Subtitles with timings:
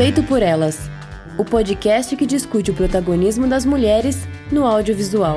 [0.00, 0.88] Feito por Elas
[1.38, 5.36] o podcast que discute o protagonismo das mulheres no audiovisual.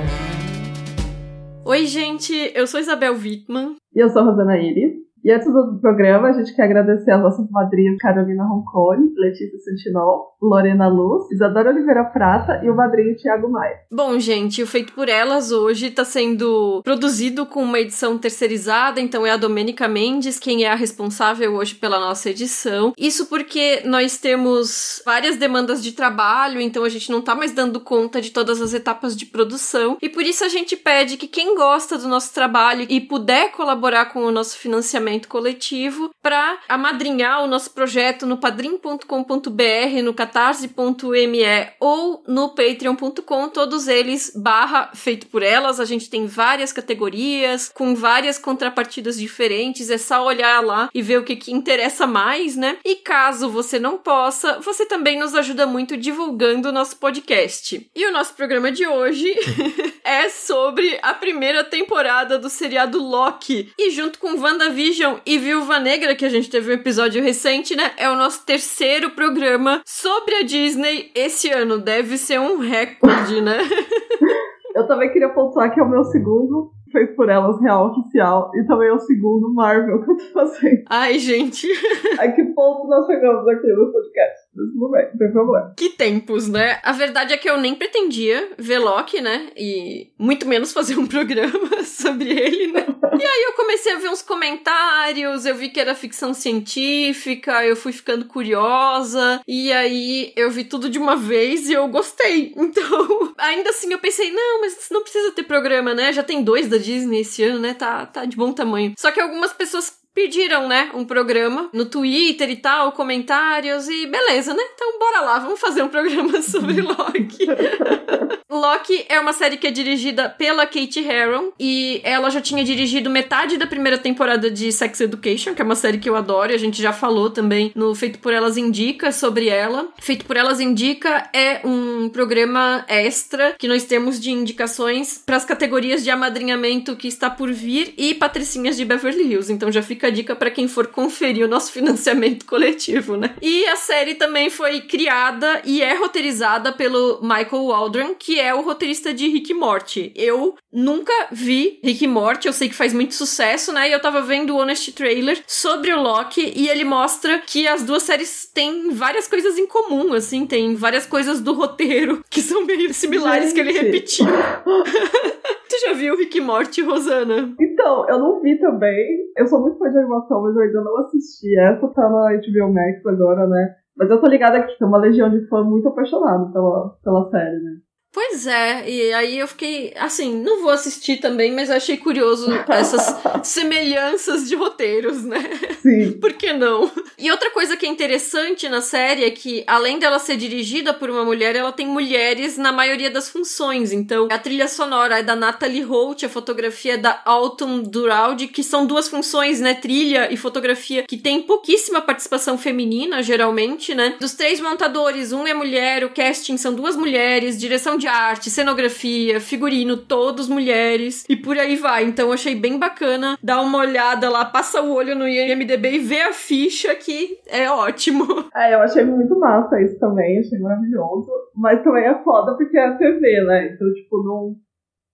[1.66, 3.76] Oi, gente, eu sou Isabel Wittmann.
[3.94, 5.03] E eu sou Rosana Iris.
[5.24, 10.36] E antes do programa, a gente quer agradecer as nossas madrinhas Carolina Roncone, Letícia Sentinol,
[10.42, 13.78] Lorena Luz, Isadora Oliveira Prata e o madrinho Tiago Maia.
[13.90, 19.26] Bom, gente, o Feito por Elas hoje está sendo produzido com uma edição terceirizada, então
[19.26, 22.92] é a Domênica Mendes quem é a responsável hoje pela nossa edição.
[22.98, 27.80] Isso porque nós temos várias demandas de trabalho, então a gente não está mais dando
[27.80, 31.56] conta de todas as etapas de produção, e por isso a gente pede que quem
[31.56, 37.44] gosta do nosso trabalho e puder colaborar com o nosso financiamento financiamento coletivo para amadrinhar
[37.44, 41.44] o nosso projeto no padrim.com.br, no catarse.me
[41.80, 45.80] ou no patreon.com, todos eles barra feito por elas.
[45.80, 51.20] A gente tem várias categorias com várias contrapartidas diferentes, é só olhar lá e ver
[51.20, 52.78] o que, que interessa mais, né?
[52.84, 57.90] E caso você não possa, você também nos ajuda muito divulgando o nosso podcast.
[57.96, 59.34] E o nosso programa de hoje
[60.04, 63.72] é sobre a primeira temporada do seriado Loki.
[63.78, 67.92] E junto com WandaVision e Viúva Negra, que a gente teve um episódio recente, né?
[67.98, 71.78] É o nosso terceiro programa sobre a Disney esse ano.
[71.78, 73.58] Deve ser um recorde, né?
[74.76, 78.66] Eu também queria pontuar que é o meu segundo feito por elas real oficial e
[78.66, 80.84] também é o segundo Marvel que eu tô fazendo.
[80.90, 81.68] Ai, gente.
[82.20, 84.43] A que ponto nós chegamos aqui no podcast?
[84.56, 85.74] Não tem problema.
[85.76, 86.80] Que tempos, né?
[86.84, 89.50] A verdade é que eu nem pretendia ver Loki, né?
[89.58, 92.86] E muito menos fazer um programa sobre ele, né?
[93.20, 97.76] E aí eu comecei a ver uns comentários, eu vi que era ficção científica, eu
[97.76, 102.54] fui ficando curiosa, e aí eu vi tudo de uma vez e eu gostei.
[102.74, 106.12] Então, ainda assim eu pensei, não, mas não precisa ter programa, né?
[106.12, 107.74] Já tem dois da Disney esse ano, né?
[107.74, 108.94] Tá, tá de bom tamanho.
[108.98, 114.54] Só que algumas pessoas pediram, né, um programa no Twitter e tal, comentários e beleza,
[114.54, 114.64] né?
[114.74, 117.48] Então bora lá, vamos fazer um programa sobre Loki.
[118.50, 123.10] Loki é uma série que é dirigida pela Kate Herron e ela já tinha dirigido
[123.10, 126.56] metade da primeira temporada de Sex Education, que é uma série que eu adoro e
[126.56, 129.88] a gente já falou também no Feito por Elas Indica sobre ela.
[130.00, 135.46] Feito por Elas Indica é um programa extra que nós temos de indicações para as
[135.46, 139.52] categorias de amadrinhamento que está por vir e patricinhas de Beverly Hills.
[139.52, 143.36] Então já fica a dica para quem for conferir o nosso financiamento coletivo, né?
[143.42, 148.62] E a série também foi criada e é roteirizada pelo Michael Waldron, que é o
[148.62, 150.12] roteirista de Rick Morty.
[150.16, 153.90] Eu nunca vi Rick Morty, eu sei que faz muito sucesso, né?
[153.90, 157.84] E eu tava vendo o Honest Trailer sobre o Loki e ele mostra que as
[157.84, 162.66] duas séries têm várias coisas em comum, assim, tem várias coisas do roteiro que são
[162.66, 163.54] meio similares Gente.
[163.54, 164.26] que ele repetiu.
[165.74, 167.54] tu já viu Rick Morty, Rosana?
[167.60, 169.32] Então, eu não vi também.
[169.38, 171.58] Eu sou muito fã de animação, mas eu ainda não assisti.
[171.58, 173.76] Essa tá na HBO Max agora, né?
[173.96, 177.60] Mas eu tô ligada que tem uma legião de fã muito apaixonado pela, pela série,
[177.60, 177.78] né?
[178.14, 183.16] Pois é, e aí eu fiquei assim, não vou assistir também, mas achei curioso essas
[183.42, 185.40] semelhanças de roteiros, né?
[185.82, 186.12] Sim.
[186.22, 186.92] Por que não?
[187.18, 191.10] E outra coisa que é interessante na série é que, além dela ser dirigida por
[191.10, 193.92] uma mulher, ela tem mulheres na maioria das funções.
[193.92, 198.62] Então, a trilha sonora é da Natalie Holt, a fotografia é da Autumn Duraldi, que
[198.62, 199.74] são duas funções, né?
[199.74, 204.18] Trilha e fotografia, que tem pouquíssima participação feminina, geralmente, né?
[204.20, 209.40] Dos três montadores, um é mulher, o casting são duas mulheres, direção de arte, cenografia,
[209.40, 212.04] figurino, todos mulheres e por aí vai.
[212.04, 216.24] Então achei bem bacana dar uma olhada lá, passa o olho no IMDB e ver
[216.24, 218.24] a ficha que é ótimo.
[218.56, 221.28] É, eu achei muito massa isso também, achei maravilhoso.
[221.56, 223.74] Mas também é foda porque é a TV, né?
[223.74, 224.56] Então, tipo, não.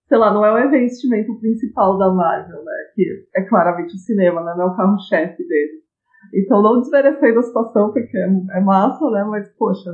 [0.08, 2.72] Sei lá, não é o investimento principal da Marvel, né?
[2.94, 4.54] Que é claramente o cinema, né?
[4.56, 5.80] Não é o carro-chefe dele.
[6.34, 9.24] Então, não desmerecendo a situação, porque é, é massa, né?
[9.24, 9.90] Mas, poxa,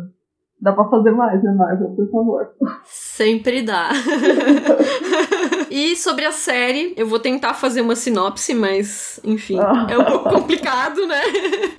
[0.60, 1.90] Dá pra fazer mais, né, Marvel?
[1.90, 2.48] Por favor.
[2.84, 3.90] Sempre dá.
[5.76, 9.58] e sobre a série, eu vou tentar fazer uma sinopse, mas, enfim,
[9.90, 11.20] é um pouco complicado, né?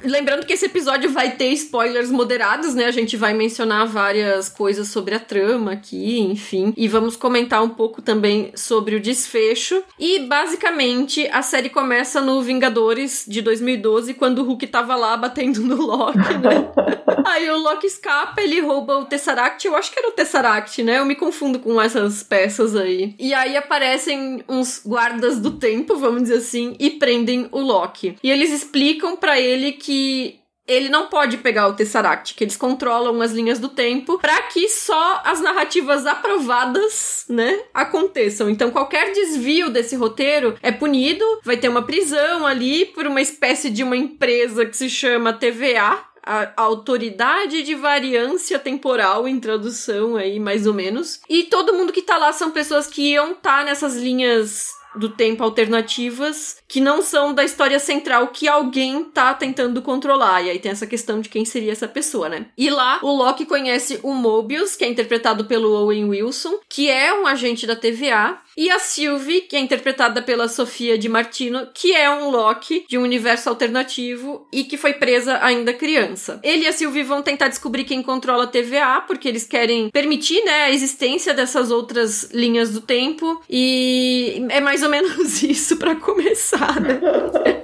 [0.03, 2.85] Lembrando que esse episódio vai ter spoilers moderados, né?
[2.85, 6.75] A gente vai mencionar várias coisas sobre a trama aqui, enfim.
[6.77, 9.83] E vamos comentar um pouco também sobre o desfecho.
[9.97, 15.61] E, basicamente, a série começa no Vingadores de 2012, quando o Hulk tava lá batendo
[15.61, 16.69] no Loki, né?
[17.25, 19.67] Aí o Loki escapa, ele rouba o Tesseract.
[19.67, 20.99] Eu acho que era o Tesseract, né?
[20.99, 23.15] Eu me confundo com essas peças aí.
[23.19, 28.17] E aí aparecem uns guardas do tempo, vamos dizer assim, e prendem o Loki.
[28.21, 33.21] E eles explicam para ele que ele não pode pegar o Tesseract, que eles controlam
[33.21, 38.49] as linhas do tempo para que só as narrativas aprovadas, né, aconteçam.
[38.49, 43.69] Então qualquer desvio desse roteiro é punido, vai ter uma prisão ali por uma espécie
[43.69, 50.39] de uma empresa que se chama TVA, a autoridade de variância temporal em tradução aí,
[50.39, 51.21] mais ou menos.
[51.29, 55.09] E todo mundo que tá lá são pessoas que iam estar tá nessas linhas do
[55.09, 60.41] tempo alternativas que não são da história central que alguém tá tentando controlar.
[60.41, 62.47] E aí tem essa questão de quem seria essa pessoa, né?
[62.57, 67.13] E lá o Loki conhece o Mobius, que é interpretado pelo Owen Wilson, que é
[67.13, 71.93] um agente da TVA, e a Sylvie, que é interpretada pela Sofia de Martino, que
[71.93, 76.39] é um Loki de um universo alternativo e que foi presa ainda criança.
[76.43, 80.43] Ele e a Sylvie vão tentar descobrir quem controla a TVA, porque eles querem permitir,
[80.43, 85.95] né, a existência dessas outras linhas do tempo e é mais ou menos isso para
[85.95, 86.99] começar, né?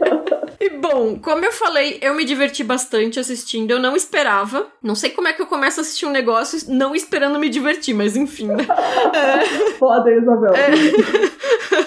[0.64, 3.72] E bom, como eu falei, eu me diverti bastante assistindo.
[3.72, 4.66] Eu não esperava.
[4.82, 7.94] Não sei como é que eu começo a assistir um negócio não esperando me divertir,
[7.94, 8.66] mas enfim, né?
[9.14, 9.46] É...
[9.74, 10.54] Foda, Isabel.
[10.56, 10.72] É...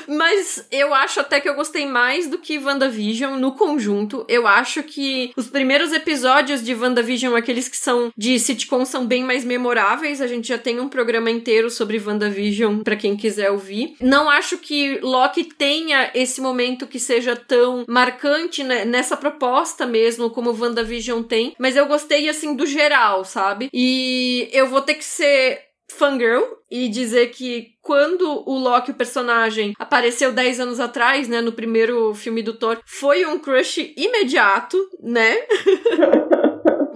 [0.06, 4.24] mas eu acho até que eu gostei mais do que WandaVision no conjunto.
[4.28, 9.24] Eu acho que os primeiros episódios de WandaVision, aqueles que são de sitcom, são bem
[9.24, 10.20] mais memoráveis.
[10.20, 13.96] A gente já tem um programa inteiro sobre WandaVision para quem quiser ouvir.
[14.00, 20.30] Não acho que Loki tenha esse momento que seja tão marcante né, nessa proposta mesmo,
[20.30, 23.70] como WandaVision tem, mas eu gostei, assim, do geral, sabe?
[23.72, 29.72] E eu vou ter que ser fangirl e dizer que quando o Loki, o personagem,
[29.78, 35.36] apareceu 10 anos atrás, né, no primeiro filme do Thor, foi um crush imediato, né?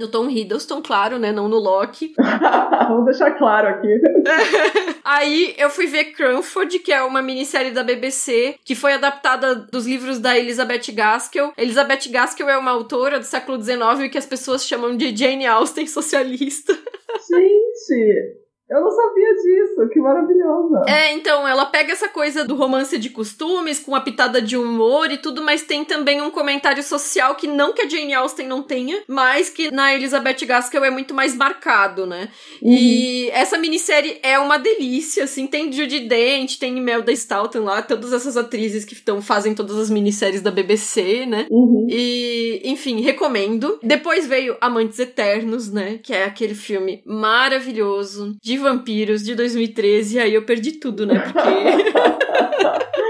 [0.01, 1.31] no Tom Hiddleston, claro, né?
[1.31, 2.15] Não no Loki.
[2.89, 4.01] Vamos deixar claro aqui.
[5.05, 9.87] Aí eu fui ver Cranford, que é uma minissérie da BBC, que foi adaptada dos
[9.87, 11.53] livros da Elizabeth Gaskell.
[11.57, 15.87] Elizabeth Gaskell é uma autora do século XIX que as pessoas chamam de Jane Austen
[15.89, 16.73] socialista.
[16.73, 18.40] Gente!
[18.71, 20.83] Eu não sabia disso, que maravilhosa.
[20.87, 25.11] É, então, ela pega essa coisa do romance de costumes, com a pitada de humor
[25.11, 28.63] e tudo, mas tem também um comentário social que não que a Jane Austen não
[28.63, 32.29] tenha, mas que na Elizabeth Gaskell é muito mais marcado, né?
[32.63, 32.73] Uhum.
[32.73, 38.13] E essa minissérie é uma delícia, assim, tem Judy Dent, tem Imelda Staunton lá, todas
[38.13, 41.47] essas atrizes que estão fazem todas as minisséries da BBC, né?
[41.51, 41.89] Uhum.
[41.91, 43.81] E, enfim, recomendo.
[43.83, 45.99] Depois veio Amantes Eternos, né?
[46.01, 51.19] Que é aquele filme maravilhoso de vampiros de 2013, aí eu perdi tudo, né?
[51.19, 51.41] Porque.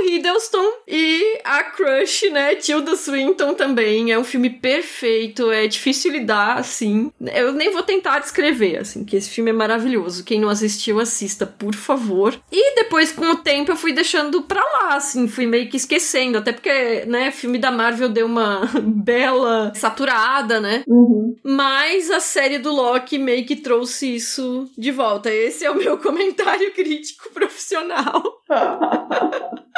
[0.00, 4.10] Tom Hiddleston e a crush, né, Tilda Swinton também.
[4.10, 7.12] É um filme perfeito, é difícil lidar, assim.
[7.34, 10.24] Eu nem vou tentar descrever, assim, que esse filme é maravilhoso.
[10.24, 12.38] Quem não assistiu, assista, por favor.
[12.50, 16.38] E depois, com o tempo, eu fui deixando pra lá, assim, fui meio que esquecendo.
[16.38, 20.82] Até porque, né, filme da Marvel deu uma bela saturada, né?
[20.86, 21.36] Uhum.
[21.44, 25.30] Mas a série do Loki meio que trouxe isso de volta.
[25.30, 28.22] Esse é o meu comentário crítico profissional.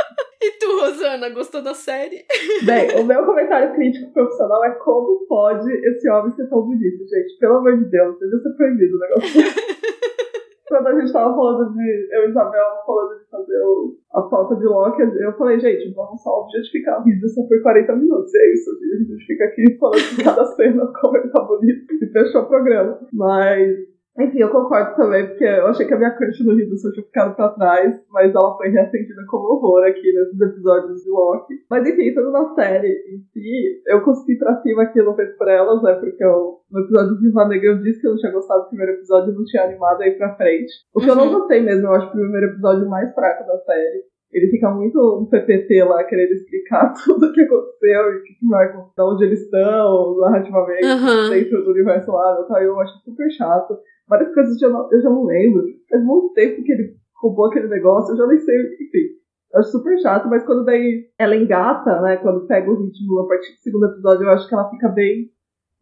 [0.43, 2.25] E tu, Rosana, gostou da série?
[2.67, 7.39] Bem, o meu comentário crítico profissional é como pode esse homem ser tão bonito, gente.
[7.39, 9.41] Pelo amor de Deus, devia ser proibido o negócio.
[10.67, 12.09] Quando a gente tava falando de.
[12.11, 16.21] Eu e Isabel falando de fazer o, a falta de Loki, eu falei, gente, vamos
[16.23, 18.35] só objetificar o vídeo só por 40 minutos.
[18.35, 21.93] E é isso, a gente fica aqui falando de cada cena, como ele tá bonito,
[21.93, 22.99] e fechou o programa.
[23.13, 27.05] Mas enfim, eu concordo também, porque eu achei que a minha crush no Rio tinha
[27.05, 31.55] ficado pra trás, mas ela foi reacendida com horror aqui nesses episódios de Loki.
[31.71, 35.83] Mas enfim, tudo na série em si, eu consegui pra cima aquilo feito por elas,
[35.83, 35.95] né?
[35.95, 38.69] Porque eu, no episódio de Viva Negra eu disse que eu não tinha gostado do
[38.69, 40.73] primeiro episódio e não tinha animado aí pra frente.
[40.95, 41.13] O que uhum.
[41.13, 41.39] eu não uhum.
[41.39, 44.13] gostei mesmo, eu acho o primeiro episódio mais fraco da série.
[44.31, 48.49] Ele fica muito um PPT lá, querendo explicar tudo o que aconteceu e o que
[48.49, 51.31] vai de onde eles estão, narrativamente, uhum.
[51.31, 52.47] dentro do universo lá.
[52.61, 53.79] Eu acho super chato
[54.09, 55.63] várias coisas eu, não, eu já não lembro.
[55.89, 59.23] Faz muito tempo que ele roubou aquele negócio, eu já nem sei, enfim.
[59.53, 62.17] Eu acho super chato, mas quando daí ela engata, né?
[62.17, 65.31] Quando pega o ritmo a partir do segundo episódio, eu acho que ela fica bem,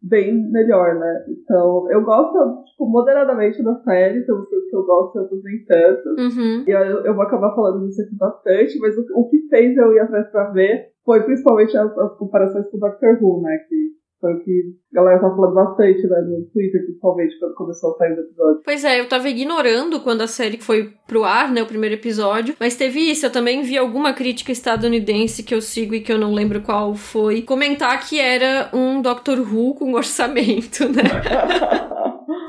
[0.01, 1.25] bem melhor, né?
[1.29, 6.09] Então, eu gosto, tipo, moderadamente da série, tem coisas que eu gosto, outras nem tanto.
[6.09, 6.63] Uhum.
[6.67, 9.93] E eu, eu vou acabar falando disso aqui bastante, mas o, o que fez eu
[9.93, 13.57] ir atrás pra ver foi principalmente as, as comparações com o Doctor Who, né?
[13.69, 17.91] Que foi o que a galera tá falando bastante, né, no Twitter, principalmente, quando começou
[17.91, 18.61] a sair o episódio.
[18.63, 22.55] Pois é, eu tava ignorando quando a série foi pro ar, né, o primeiro episódio,
[22.59, 26.19] mas teve isso, eu também vi alguma crítica estadunidense que eu sigo e que eu
[26.19, 31.01] não lembro qual foi, comentar que era um Doctor Who com orçamento, né?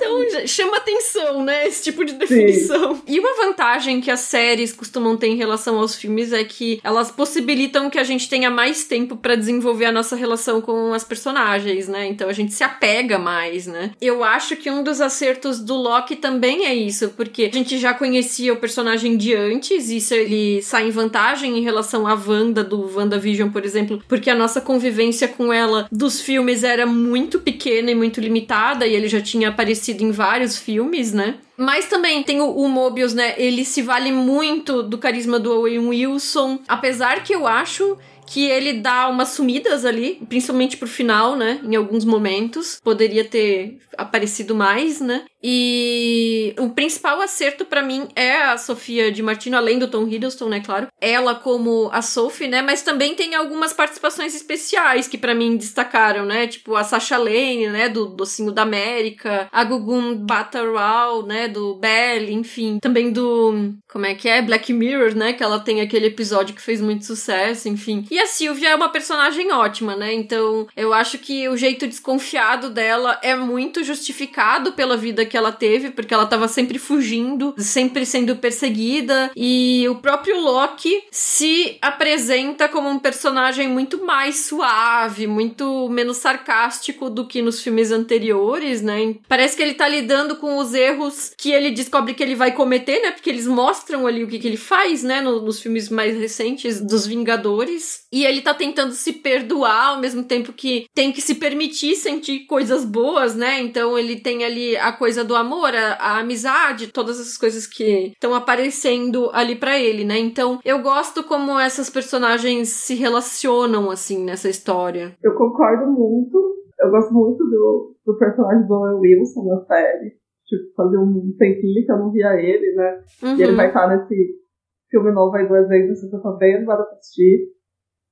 [0.03, 1.67] Então chama atenção, né?
[1.67, 2.97] Esse tipo de definição.
[2.97, 3.03] Sim.
[3.07, 7.11] E uma vantagem que as séries costumam ter em relação aos filmes é que elas
[7.11, 11.89] possibilitam que a gente tenha mais tempo para desenvolver a nossa relação com as personagens,
[11.89, 12.07] né?
[12.09, 13.93] Então a gente se apega mais, né?
[14.01, 17.95] Eu acho que um dos acertos do Loki também é isso, porque a gente já
[17.95, 22.91] conhecia o personagem de antes, isso ele sai em vantagem em relação à Wanda do
[22.97, 27.95] WandaVision, por exemplo, porque a nossa convivência com ela dos filmes era muito pequena e
[27.95, 31.37] muito limitada, e ele já tinha aparecido em vários filmes, né?
[31.57, 33.35] Mas também tem o, o, Mobius, né?
[33.37, 36.61] Ele se vale muito do carisma do Owen Wilson.
[36.67, 37.97] Apesar que eu acho
[38.27, 41.61] que ele dá umas sumidas ali, principalmente pro final, né?
[41.63, 42.81] Em alguns momentos.
[42.83, 45.25] Poderia ter aparecido mais, né?
[45.43, 50.49] E o principal acerto para mim é a Sofia de Martino, além do Tom Hiddleston,
[50.49, 50.87] né, claro.
[51.01, 56.25] Ela como a Sophie, né, mas também tem algumas participações especiais que para mim destacaram,
[56.25, 56.47] né?
[56.47, 62.33] Tipo a Sasha Lane, né, do Docinho da América, a Gugun Batterwall, né, do Belle,
[62.33, 62.79] enfim.
[62.81, 64.41] Também do como é que é?
[64.41, 68.07] Black Mirror, né, que ela tem aquele episódio que fez muito sucesso, enfim.
[68.13, 70.13] E a Sylvia é uma personagem ótima, né?
[70.13, 75.51] Então, eu acho que o jeito desconfiado dela é muito justificado pela vida que ela
[75.51, 82.69] teve, porque ela tava sempre fugindo, sempre sendo perseguida, e o próprio Loki se apresenta
[82.69, 89.15] como um personagem muito mais suave, muito menos sarcástico do que nos filmes anteriores, né?
[89.27, 93.01] Parece que ele tá lidando com os erros que ele descobre que ele vai cometer,
[93.01, 93.11] né?
[93.13, 95.23] Porque eles mostram ali o que, que ele faz, né?
[95.23, 98.02] No, nos filmes mais recentes dos Vingadores.
[98.13, 102.47] E ele tá tentando se perdoar ao mesmo tempo que tem que se permitir sentir
[102.47, 103.61] coisas boas, né?
[103.61, 108.13] Então ele tem ali a coisa do amor, a, a amizade, todas essas coisas que
[108.13, 110.19] estão aparecendo ali para ele, né?
[110.19, 115.17] Então eu gosto como essas personagens se relacionam assim nessa história.
[115.23, 116.53] Eu concordo muito.
[116.79, 120.17] Eu gosto muito do, do personagem do Owen Wilson na série.
[120.47, 123.01] Tipo, fazer um tempinho que eu não via ele, né?
[123.23, 123.37] Uhum.
[123.37, 123.57] E ele uhum.
[123.57, 124.43] vai estar nesse
[124.91, 127.49] filme novo aí do Exército, se você tá vendo, vai assistir.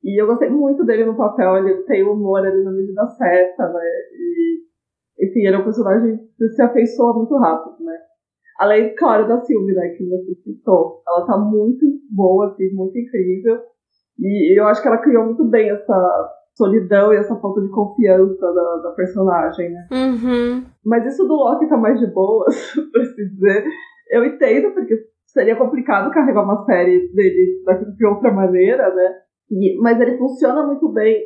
[0.03, 3.81] E eu gostei muito dele no papel, ele tem humor ali na medida certa, né?
[4.13, 7.97] E, enfim, ele é um personagem que se afeiçoa muito rápido, né?
[8.59, 11.03] Além, claro, da Sylvie, né, que você citou.
[11.07, 13.59] Ela tá muito boa, assim, muito incrível.
[14.19, 18.53] E eu acho que ela criou muito bem essa solidão e essa falta de confiança
[18.53, 19.89] da, da personagem, né?
[19.91, 20.65] Uhum.
[20.85, 22.55] Mas isso do Loki tá mais de boas,
[22.93, 23.65] por assim dizer.
[24.11, 24.95] Eu entendo, porque
[25.27, 27.63] seria complicado carregar uma série dele
[27.97, 29.15] de outra maneira, né?
[29.51, 31.25] E, mas ele funciona muito bem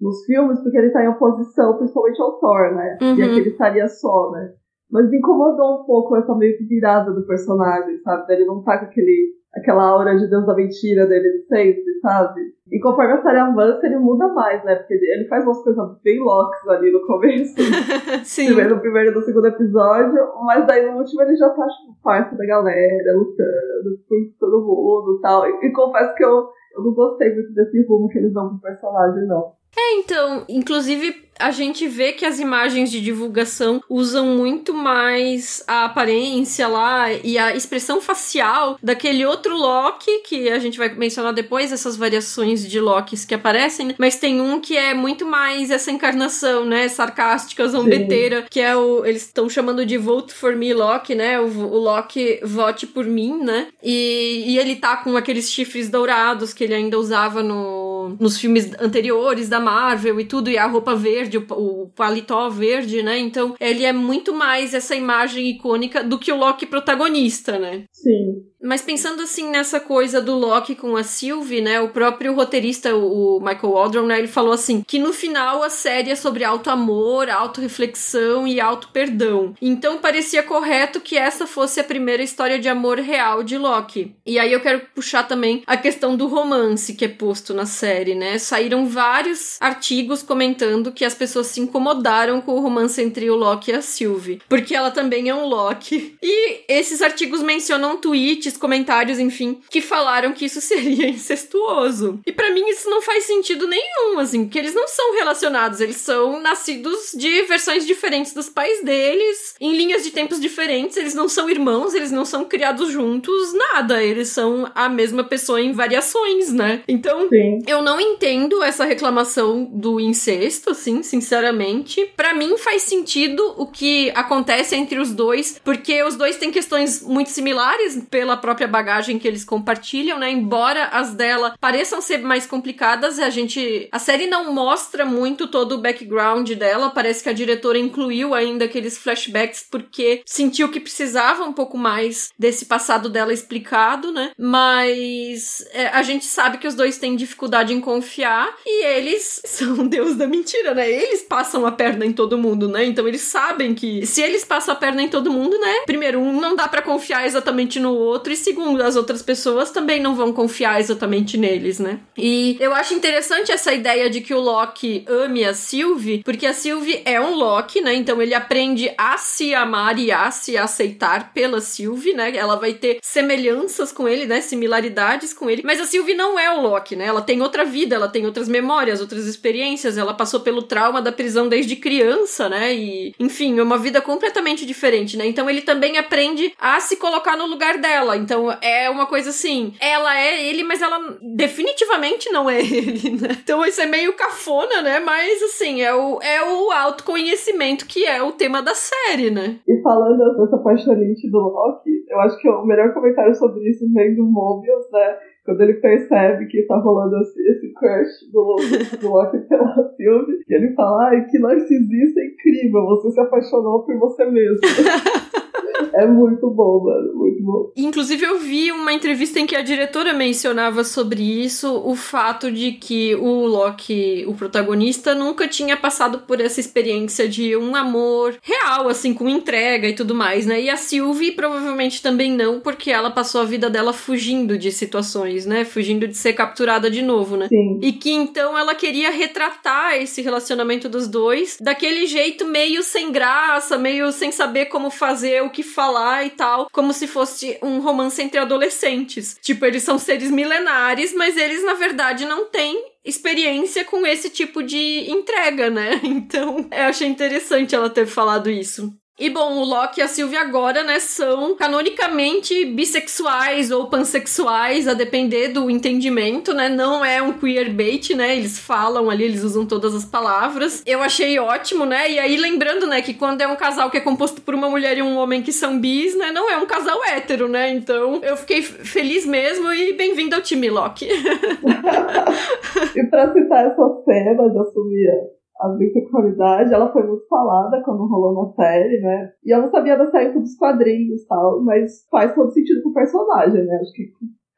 [0.00, 2.98] nos filmes porque ele tá em oposição principalmente ao Thor, né?
[3.02, 3.14] Uhum.
[3.16, 4.52] E aqui ele estaria só, né?
[4.90, 8.32] Mas me incomodou um pouco essa meio que virada do personagem, sabe?
[8.32, 12.40] Ele não tá com aquele, aquela aura de Deus da mentira dele de sempre, sabe?
[12.70, 14.76] E conforme a série avança, ele muda mais, né?
[14.76, 17.56] Porque ele, ele faz umas coisas bem loucas ali no começo.
[18.22, 18.46] Sim.
[18.46, 20.20] Primeiro, no primeiro e no segundo episódio.
[20.44, 25.16] Mas daí no último ele já tá, tipo, parte da galera, lutando por todo mundo
[25.18, 25.46] e tal.
[25.48, 28.58] E, e confesso que eu eu não gostei muito desse rumo que eles dão pro
[28.58, 29.54] personagem, não.
[29.76, 35.84] É, então, inclusive a gente vê que as imagens de divulgação usam muito mais a
[35.84, 41.72] aparência lá e a expressão facial daquele outro Loki, que a gente vai mencionar depois,
[41.72, 43.94] essas variações de Lokis que aparecem, né?
[43.98, 48.46] mas tem um que é muito mais essa encarnação, né, sarcástica, zombeteira, Sim.
[48.50, 52.40] que é o, eles estão chamando de Vote for Me Loki, né, o, o Loki
[52.42, 56.98] vote por mim, né, e, e ele tá com aqueles chifres dourados que ele ainda
[56.98, 57.85] usava no,
[58.20, 63.02] nos filmes anteriores da Marvel e tudo, e a roupa verde o, o paletó verde,
[63.02, 63.18] né?
[63.18, 67.84] Então ele é muito mais essa imagem icônica do que o Loki protagonista, né?
[67.92, 68.44] Sim.
[68.62, 71.80] Mas pensando assim nessa coisa do Loki com a Sylvie, né?
[71.80, 74.18] O próprio roteirista, o Michael Waldron, né?
[74.18, 78.60] Ele falou assim que no final a série é sobre alto amor, auto reflexão e
[78.60, 79.54] auto perdão.
[79.60, 84.14] Então parecia correto que essa fosse a primeira história de amor real de Loki.
[84.24, 88.14] E aí eu quero puxar também a questão do romance que é posto na série,
[88.14, 88.38] né?
[88.38, 93.70] Saíram vários artigos comentando que as pessoas se incomodaram com o romance entre o Loki
[93.70, 96.16] e a Sylvie, porque ela também é um Loki.
[96.22, 97.98] E esses artigos mencionam
[98.46, 102.20] tweets comentários, enfim, que falaram que isso seria incestuoso.
[102.26, 105.96] E para mim isso não faz sentido nenhum, assim, porque eles não são relacionados, eles
[105.96, 111.28] são nascidos de versões diferentes dos pais deles, em linhas de tempos diferentes, eles não
[111.28, 116.52] são irmãos, eles não são criados juntos, nada, eles são a mesma pessoa em variações,
[116.52, 116.82] né?
[116.86, 117.62] Então, Sim.
[117.66, 122.12] eu não entendo essa reclamação do incesto, assim, sinceramente.
[122.16, 127.02] Para mim faz sentido o que acontece entre os dois, porque os dois têm questões
[127.02, 130.30] muito similares pela própria bagagem que eles compartilham, né?
[130.30, 135.72] Embora as dela pareçam ser mais complicadas, a gente a série não mostra muito todo
[135.72, 141.44] o background dela, parece que a diretora incluiu ainda aqueles flashbacks porque sentiu que precisava
[141.44, 144.30] um pouco mais desse passado dela explicado, né?
[144.38, 149.86] Mas é, a gente sabe que os dois têm dificuldade em confiar e eles são
[149.86, 150.90] deus da mentira, né?
[150.90, 152.84] Eles passam a perna em todo mundo, né?
[152.84, 155.82] Então eles sabem que se eles passam a perna em todo mundo, né?
[155.86, 160.00] Primeiro, um não dá para confiar exatamente no outro e segundo, as outras pessoas também
[160.00, 162.00] não vão confiar exatamente neles, né?
[162.16, 166.52] E eu acho interessante essa ideia de que o Loki ame a Sylvie, porque a
[166.52, 167.94] Sylvie é um Loki, né?
[167.94, 172.34] Então ele aprende a se amar e a se aceitar pela Sylvie, né?
[172.36, 174.40] Ela vai ter semelhanças com ele, né?
[174.40, 175.62] Similaridades com ele.
[175.64, 177.06] Mas a Sylvie não é o Loki, né?
[177.06, 179.96] Ela tem outra vida, ela tem outras memórias, outras experiências.
[179.96, 182.74] Ela passou pelo trauma da prisão desde criança, né?
[182.74, 185.26] E, enfim, é uma vida completamente diferente, né?
[185.26, 188.15] Então ele também aprende a se colocar no lugar dela.
[188.16, 193.28] Então é uma coisa assim, ela é ele, mas ela definitivamente não é ele, né?
[193.42, 195.00] Então isso é meio cafona, né?
[195.00, 199.56] Mas assim, é o, é o autoconhecimento que é o tema da série, né?
[199.66, 204.14] E falando dessa paixonite do Loki, eu acho que o melhor comentário sobre isso vem
[204.14, 205.16] do Mobius, né?
[205.44, 208.56] Quando ele percebe que tá rolando esse, esse crush do,
[209.00, 213.96] do Loki pela Sylvie, e ele fala, ai, que narcisista incrível, você se apaixonou por
[213.98, 214.58] você mesmo.
[215.92, 217.14] É muito bom, mano.
[217.14, 217.72] Muito bom.
[217.76, 222.72] Inclusive, eu vi uma entrevista em que a diretora mencionava sobre isso, o fato de
[222.72, 228.88] que o Loki, o protagonista, nunca tinha passado por essa experiência de um amor real,
[228.88, 230.60] assim, com entrega e tudo mais, né?
[230.60, 235.46] E a Sylvie provavelmente também não, porque ela passou a vida dela fugindo de situações,
[235.46, 235.64] né?
[235.64, 237.48] Fugindo de ser capturada de novo, né?
[237.48, 237.80] Sim.
[237.82, 243.78] E que então ela queria retratar esse relacionamento dos dois daquele jeito meio sem graça,
[243.78, 248.20] meio sem saber como fazer, o que falar e tal, como se fosse um romance
[248.20, 249.36] entre adolescentes.
[249.40, 254.62] Tipo, eles são seres milenares, mas eles na verdade não têm experiência com esse tipo
[254.62, 256.00] de entrega, né?
[256.26, 258.92] Então, eu achei interessante ela ter falado isso.
[259.18, 264.92] E bom, o Loki e a Sylvie agora, né, são canonicamente bissexuais ou pansexuais, a
[264.92, 266.68] depender do entendimento, né?
[266.68, 268.36] Não é um queerbait, né?
[268.36, 270.82] Eles falam ali, eles usam todas as palavras.
[270.84, 272.10] Eu achei ótimo, né?
[272.10, 274.98] E aí lembrando, né, que quando é um casal que é composto por uma mulher
[274.98, 277.70] e um homem que são bis, né, não é um casal hétero, né?
[277.70, 281.08] Então, eu fiquei feliz mesmo e bem-vindo ao time Loki.
[282.94, 288.34] e pra citar essa cena de assumir a bissexualidade, ela foi muito falada quando rolou
[288.34, 289.30] na série, né?
[289.44, 292.90] E eu não sabia da série dos quadrinhos e tal, mas faz todo sentido com
[292.90, 293.78] o personagem, né?
[293.80, 294.10] Acho que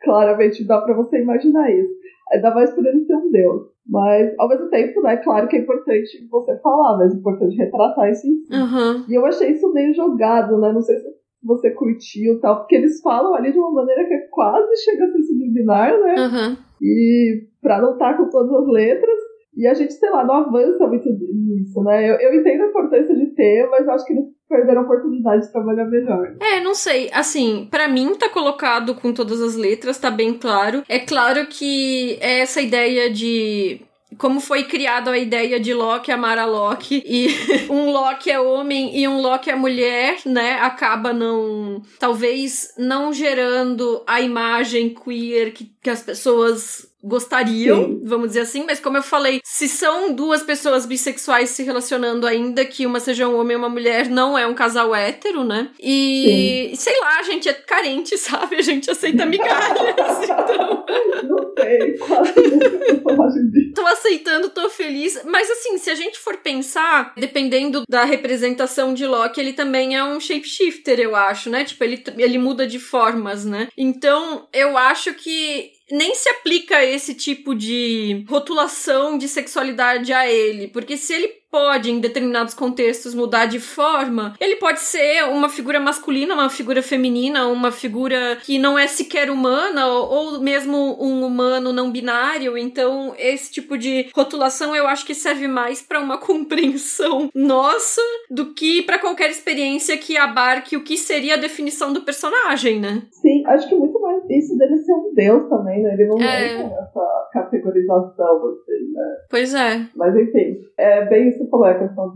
[0.02, 1.92] claramente dá para você imaginar isso.
[2.32, 3.62] Ainda mais por ele ser um deus.
[3.88, 8.10] Mas, ao mesmo tempo, né, claro que é importante você falar, mas é importante retratar
[8.10, 8.54] isso em si.
[8.54, 9.04] Uhum.
[9.08, 10.72] E eu achei isso meio jogado, né?
[10.72, 11.06] Não sei se
[11.42, 15.12] você curtiu e tal, porque eles falam ali de uma maneira que quase chega a
[15.12, 16.14] ser subliminar, né?
[16.18, 16.56] Uhum.
[16.82, 19.17] E pra não estar com todas as letras,
[19.58, 22.08] e a gente, sei lá, não avança muito nisso, né?
[22.08, 25.52] Eu, eu entendo a importância de ter, mas acho que eles perderam a oportunidade de
[25.52, 26.36] trabalhar melhor.
[26.38, 27.10] É, não sei.
[27.12, 30.84] Assim, para mim tá colocado com todas as letras, tá bem claro.
[30.88, 33.80] É claro que é essa ideia de
[34.16, 37.28] como foi criada a ideia de Loki amar a Loki e
[37.70, 40.54] um Loki é homem e um Loki é mulher, né?
[40.60, 48.00] Acaba não, talvez não gerando a imagem queer que, que as pessoas gostariam, Sim.
[48.04, 52.64] vamos dizer assim, mas como eu falei, se são duas pessoas bissexuais se relacionando ainda
[52.64, 55.70] que uma seja um homem e uma mulher, não é um casal hétero, né?
[55.80, 56.76] E Sim.
[56.76, 58.56] sei lá, a gente é carente, sabe?
[58.56, 60.84] A gente aceita migalhas, então.
[61.24, 67.82] Não sei, quase Tô aceitando, tô feliz, mas assim, se a gente for pensar, dependendo
[67.88, 71.64] da representação de Loki, ele também é um shapeshifter, eu acho, né?
[71.64, 73.68] Tipo, ele, ele muda de formas, né?
[73.76, 80.68] Então, eu acho que nem se aplica esse tipo de rotulação de sexualidade a ele,
[80.68, 85.80] porque se ele pode, em determinados contextos, mudar de forma, ele pode ser uma figura
[85.80, 91.72] masculina, uma figura feminina, uma figura que não é sequer humana, ou, mesmo um humano
[91.72, 92.56] não binário.
[92.56, 98.52] Então, esse tipo de rotulação eu acho que serve mais para uma compreensão nossa do
[98.54, 103.02] que para qualquer experiência que abarque o que seria a definição do personagem, né?
[103.10, 105.94] Sim, acho que muito mais isso dele ser um deus também, né?
[105.94, 109.16] Ele não é, é essa categorização, assim, né?
[109.30, 109.86] Pois é.
[109.96, 112.14] Mas enfim, é bem você falou, é questão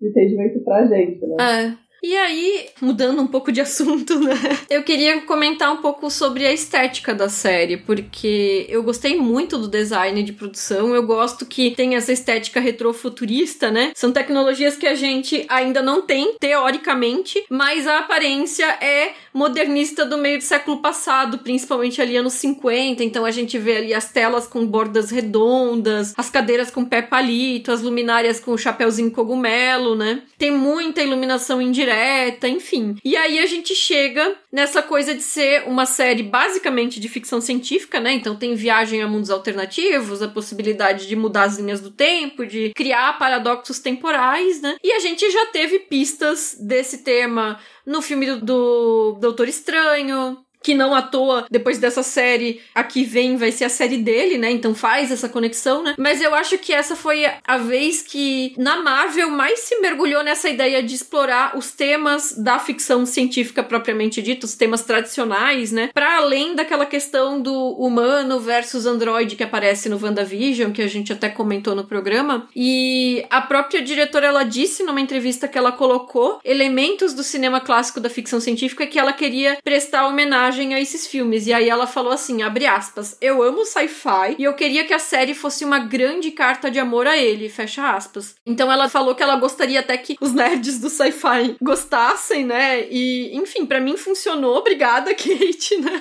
[0.00, 1.36] de entendimento pra gente, né?
[1.40, 1.84] É.
[2.06, 4.34] E aí, mudando um pouco de assunto, né?
[4.68, 9.68] Eu queria comentar um pouco sobre a estética da série, porque eu gostei muito do
[9.68, 10.94] design de produção.
[10.94, 13.90] Eu gosto que tem essa estética retrofuturista, né?
[13.94, 20.16] São tecnologias que a gente ainda não tem, teoricamente, mas a aparência é modernista do
[20.16, 23.02] meio do século passado, principalmente ali anos 50.
[23.02, 27.72] Então a gente vê ali as telas com bordas redondas, as cadeiras com pé palito,
[27.72, 30.22] as luminárias com o chapéuzinho cogumelo, né?
[30.38, 32.96] Tem muita iluminação indireta, enfim.
[33.04, 37.98] E aí a gente chega nessa coisa de ser uma série basicamente de ficção científica,
[37.98, 38.12] né?
[38.12, 42.72] Então tem viagem a mundos alternativos, a possibilidade de mudar as linhas do tempo, de
[42.74, 44.76] criar paradoxos temporais, né?
[44.82, 50.74] E a gente já teve pistas desse tema no filme do, do Doutor Estranho, que
[50.74, 54.50] não à toa, depois dessa série, aqui vem, vai ser a série dele, né?
[54.50, 55.94] Então faz essa conexão, né?
[55.98, 60.48] Mas eu acho que essa foi a vez que na Marvel mais se mergulhou nessa
[60.48, 65.90] ideia de explorar os temas da ficção científica propriamente dita, os temas tradicionais, né?
[65.92, 71.12] Para além daquela questão do humano versus androide que aparece no WandaVision, que a gente
[71.12, 72.48] até comentou no programa.
[72.56, 78.00] E a própria diretora ela disse numa entrevista que ela colocou elementos do cinema clássico
[78.00, 81.46] da ficção científica que ela queria prestar homenagem homenagem a esses filmes.
[81.46, 84.98] E aí ela falou assim, abre aspas, eu amo sci-fi e eu queria que a
[84.98, 88.36] série fosse uma grande carta de amor a ele, fecha aspas.
[88.46, 92.86] Então ela falou que ela gostaria até que os nerds do sci-fi gostassem, né?
[92.88, 94.56] E, enfim, para mim funcionou.
[94.56, 96.00] Obrigada, Kate, né?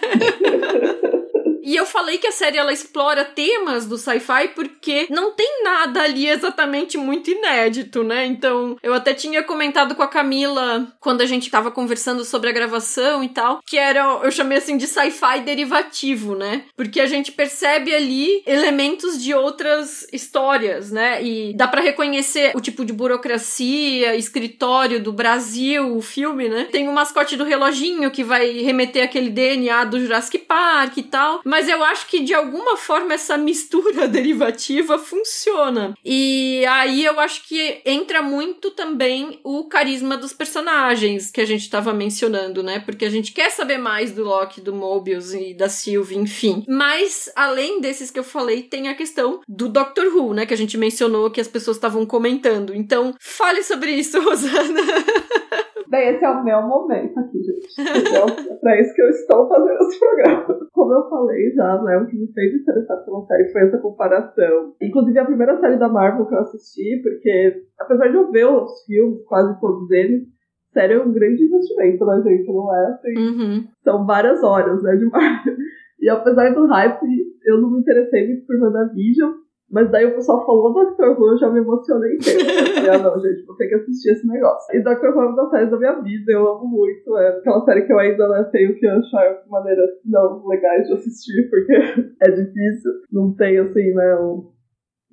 [1.64, 6.04] E eu falei que a série ela explora temas do sci-fi porque não tem nada
[6.04, 8.26] ali exatamente muito inédito, né?
[8.26, 12.54] Então, eu até tinha comentado com a Camila quando a gente tava conversando sobre a
[12.54, 16.66] gravação e tal, que era, eu chamei assim de sci-fi derivativo, né?
[16.76, 21.24] Porque a gente percebe ali elementos de outras histórias, né?
[21.24, 26.68] E dá para reconhecer o tipo de burocracia, escritório do Brasil, o filme, né?
[26.72, 31.42] Tem o mascote do reloginho que vai remeter aquele DNA do Jurassic Park e tal.
[31.54, 35.94] Mas eu acho que de alguma forma essa mistura derivativa funciona.
[36.04, 41.62] E aí eu acho que entra muito também o carisma dos personagens que a gente
[41.62, 42.80] estava mencionando, né?
[42.80, 46.66] Porque a gente quer saber mais do Loki, do Mobius e da Sylvie, enfim.
[46.68, 50.48] Mas além desses que eu falei, tem a questão do Doctor Who, né?
[50.48, 52.74] Que a gente mencionou que as pessoas estavam comentando.
[52.74, 54.82] Então, fale sobre isso, Rosana.
[55.94, 57.68] Bem, esse é o meu momento aqui, gente.
[57.80, 58.26] Entendeu?
[58.26, 60.68] é pra isso que eu estou fazendo esse programa.
[60.72, 61.98] Como eu falei já, né?
[61.98, 64.74] O que me fez interessar pela série foi essa comparação.
[64.82, 68.84] Inclusive, a primeira série da Marvel que eu assisti, porque apesar de eu ver os
[68.88, 70.24] filmes, quase todos eles,
[70.74, 72.52] série é um grande investimento, né, gente?
[72.52, 73.16] Não é assim.
[73.16, 73.68] Uhum.
[73.84, 75.56] São várias horas, né, de Marvel.
[76.00, 77.06] E apesar do hype,
[77.46, 79.32] eu não me interessei muito por WandaVision.
[79.72, 82.42] Mas daí o pessoal falou Doctor Who, eu já me emocionei inteiro.
[82.92, 84.76] Ah não, gente, vou ter que assistir esse negócio.
[84.76, 87.18] E Doctor Who é uma das séries da minha vida, eu amo muito.
[87.18, 90.88] É aquela série que eu ainda não sei o que achar de maneiras não legais
[90.88, 91.74] de assistir, porque
[92.22, 92.92] é difícil.
[93.12, 94.52] Não tem, assim, né, um,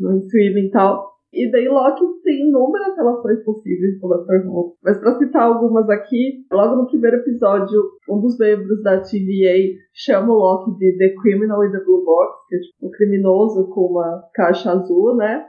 [0.00, 1.10] um streaming e tal.
[1.32, 4.46] E daí Loki tem inúmeras relações possíveis com o Dr.
[4.46, 4.74] Who.
[4.82, 10.32] Mas para citar algumas aqui, logo no primeiro episódio, um dos membros da TVA chama
[10.32, 13.92] o Loki de The Criminal in the Blue Box, que é tipo um criminoso com
[13.92, 15.46] uma caixa azul, né?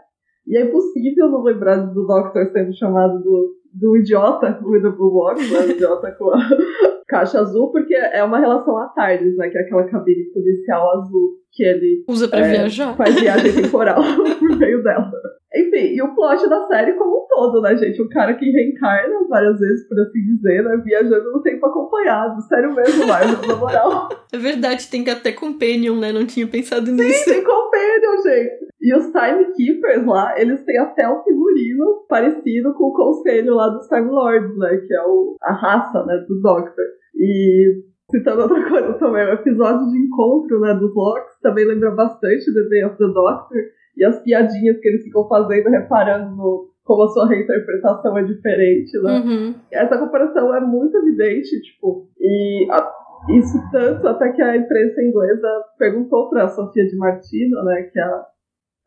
[0.47, 5.11] E é impossível não lembrar do Doctor sendo chamado do, do idiota with the Blue
[5.11, 5.73] Box, né?
[5.73, 6.37] idiota com a
[7.09, 9.49] caixa azul, porque é uma relação à tarde, né?
[9.49, 12.95] Que é aquela cabine policial azul que ele usa para é, viajar.
[12.95, 14.01] Faz viagem temporal
[14.39, 15.11] por meio dela.
[15.53, 18.01] Enfim, e o plot da série como um todo, né, gente?
[18.01, 20.81] Um cara que reencarna várias vezes, por assim dizer, né?
[20.83, 22.41] Viajando no tempo acompanhado.
[22.43, 24.09] Sério mesmo, Marvel, na moral.
[24.33, 26.13] É verdade, tem que até Companion, né?
[26.13, 27.25] Não tinha pensado nisso.
[27.25, 28.65] Sim, tem Companion, gente.
[28.79, 33.87] E os Timekeepers lá, eles têm até um figurino parecido com o conselho lá dos
[33.87, 34.77] Time Lords, né?
[34.87, 36.85] Que é o, a raça, né, do Doctor.
[37.13, 42.53] E citando outra coisa também, o episódio de encontro, né, dos Locks também lembra bastante
[42.53, 43.61] The Day of the Doctor
[43.97, 48.97] e as piadinhas que eles ficam fazendo, reparando no, como a sua reinterpretação é diferente,
[49.03, 49.19] né?
[49.19, 49.55] Uhum.
[49.71, 52.91] Essa comparação é muito evidente, tipo, e a,
[53.29, 57.99] isso tanto até que a imprensa inglesa perguntou para a Sofia de Martino, né, que
[57.99, 58.25] é a,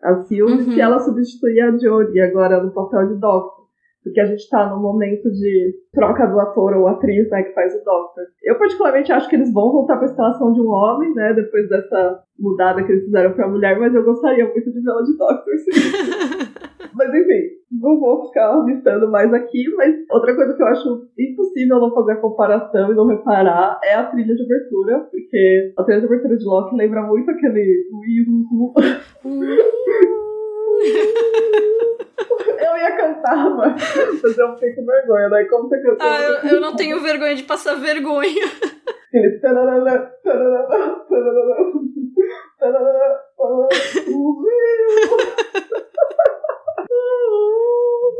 [0.04, 0.72] a Sylvie, uhum.
[0.72, 3.63] se ela substituía a Jodie agora no papel de Doctor
[4.04, 7.74] porque a gente está num momento de troca do ator ou atriz, né, que faz
[7.74, 8.24] o Doctor.
[8.42, 11.66] Eu particularmente acho que eles vão voltar para a instalação de um homem, né, depois
[11.70, 15.56] dessa mudada que eles fizeram para mulher, mas eu gostaria muito de vê-la de Doctor,
[15.56, 15.70] sim.
[16.94, 21.80] mas enfim, não vou ficar listando mais aqui, mas outra coisa que eu acho impossível
[21.80, 26.00] não fazer a comparação e não reparar é a trilha de abertura, porque a trilha
[26.00, 27.84] de abertura de Loki lembra muito aquele
[30.84, 33.96] eu ia cantar mas,
[34.38, 35.28] eu fiquei com vergonha.
[35.30, 36.06] Daí como você cantou?
[36.06, 38.44] Ah, eu, eu não tenho vergonha de passar vergonha.
[39.08, 39.38] Aquele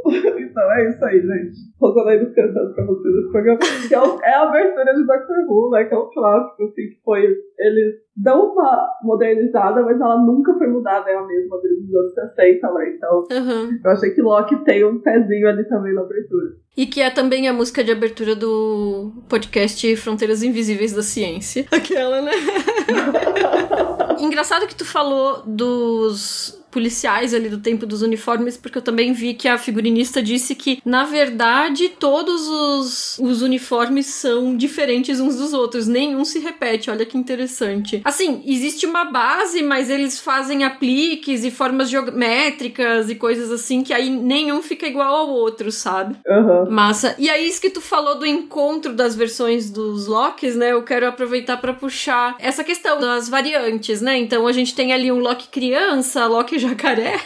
[0.55, 1.57] Então é isso aí, gente.
[1.81, 3.59] Rosanaídos cantando pra vocês esse programa.
[3.89, 5.85] Que é, é a abertura de Doctor Who, né?
[5.85, 7.23] Que é um clássico, assim, que foi.
[7.59, 12.71] Eles dão uma modernizada, mas ela nunca foi mudada, é a mesma dos anos 60,
[12.73, 12.95] né?
[12.97, 13.79] Então, Uhum.
[13.85, 16.53] eu achei que Loki tem um pezinho ali também na abertura.
[16.77, 21.67] E que é também a música de abertura do podcast Fronteiras Invisíveis da Ciência.
[21.73, 22.33] Aquela, né?
[24.21, 29.33] Engraçado que tu falou dos policiais ali do tempo dos uniformes, porque eu também vi
[29.33, 35.53] que a figurinista disse que, na verdade, todos os, os uniformes são diferentes uns dos
[35.53, 38.03] outros, nenhum se repete, olha que interessante.
[38.05, 43.93] Assim, existe uma base, mas eles fazem apliques e formas geométricas e coisas assim, que
[43.93, 46.17] aí nenhum fica igual ao outro, sabe?
[46.29, 46.69] Aham.
[46.71, 47.15] Massa.
[47.19, 50.73] E aí, isso que tu falou do encontro das versões dos Locks, né?
[50.73, 54.19] Eu quero aproveitar pra puxar essa questão das variantes, né?
[54.19, 57.19] Então a gente tem ali um Loki criança, Loki jacaré.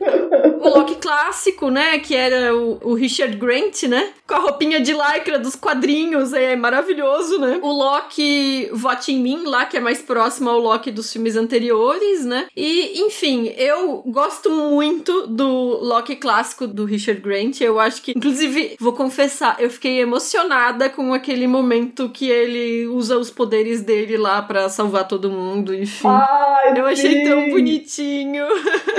[0.66, 1.98] O Loki clássico, né?
[1.98, 4.10] Que era o, o Richard Grant, né?
[4.26, 7.60] Com a roupinha de lycra dos quadrinhos, é maravilhoso, né?
[7.62, 12.24] O Loki Vote em Mim, lá, que é mais próximo ao Loki dos filmes anteriores,
[12.24, 12.46] né?
[12.56, 17.60] E, enfim, eu gosto muito do Loki clássico do Richard Grant.
[17.60, 23.16] Eu acho que, inclusive, vou confessar, eu fiquei emocionada com aquele momento que ele usa
[23.18, 26.08] os poderes dele lá pra salvar todo mundo, enfim.
[26.08, 27.24] Ai, eu achei sim.
[27.24, 28.46] tão bonitinho.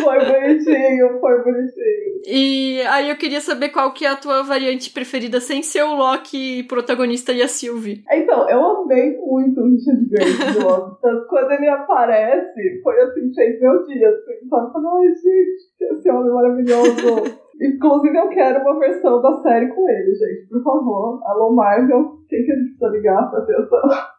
[0.01, 0.76] Foi bonitinho,
[1.19, 2.21] foi bonitinho.
[2.25, 5.95] E aí eu queria saber qual que é a tua variante preferida sem ser o
[5.95, 8.03] Loki protagonista e a Sylvie.
[8.11, 10.97] Então, eu amei muito o Richard Grant de Loki.
[11.01, 14.09] Tanto quando ele aparece, foi assim, fez meu dia.
[14.09, 14.33] Assim?
[14.43, 17.47] Eu falei, ai, gente, esse homem maravilhoso.
[17.59, 20.47] Inclusive, eu quero uma versão da série com ele, gente.
[20.49, 21.21] Por favor.
[21.25, 24.11] Alô, Marvel, quem que a gente precisa ligar pra ter essa,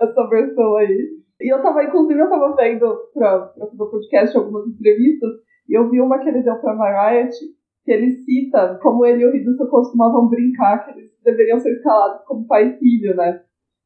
[0.04, 1.18] essa versão aí?
[1.40, 5.30] E eu tava, inclusive, eu tava vendo pra, pra fazer o podcast algumas entrevistas,
[5.68, 7.44] e eu vi uma que ele deu pra Variety,
[7.84, 12.24] que ele cita como ele e o Hiddleston costumavam brincar que eles deveriam ser escalados
[12.26, 13.42] como pai e filho, né?